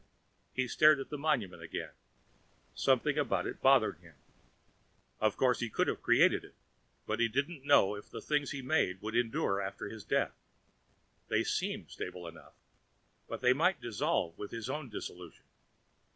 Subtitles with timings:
[0.51, 1.91] He stared at the monument again.
[2.73, 4.15] Something about it bothered him.
[5.19, 6.55] Of course, he could have created it,
[7.05, 10.33] but he didn't know if the things he made would endure after his death.
[11.27, 12.55] They seemed stable enough,
[13.27, 15.45] but they might dissolve with his own dissolution.